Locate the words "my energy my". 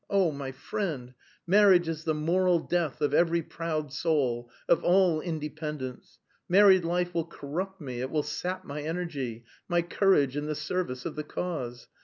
8.65-9.83